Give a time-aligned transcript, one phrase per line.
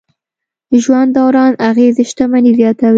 [0.83, 2.89] ژوند دوران اغېزې شتمني زیاتوي.